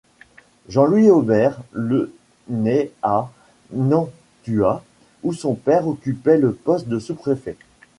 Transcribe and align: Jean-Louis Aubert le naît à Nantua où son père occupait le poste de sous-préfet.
Jean-Louis 0.67 1.11
Aubert 1.11 1.59
le 1.73 2.11
naît 2.49 2.91
à 3.03 3.31
Nantua 3.71 4.83
où 5.21 5.31
son 5.31 5.53
père 5.53 5.87
occupait 5.87 6.39
le 6.39 6.53
poste 6.53 6.87
de 6.87 6.97
sous-préfet. 6.97 7.55